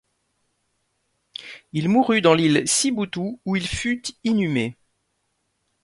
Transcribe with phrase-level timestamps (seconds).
[1.73, 4.75] Il mourut dans l'île Sibutu où il fut inhumé.